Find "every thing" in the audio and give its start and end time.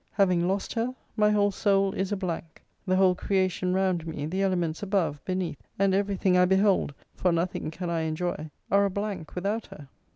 5.93-6.35